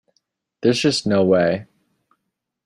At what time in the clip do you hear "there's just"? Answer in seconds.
0.63-1.05